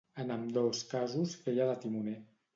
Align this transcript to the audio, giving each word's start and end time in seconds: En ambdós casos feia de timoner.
En 0.21 0.31
ambdós 0.35 0.79
casos 0.93 1.37
feia 1.45 1.69
de 1.73 1.77
timoner. 1.87 2.19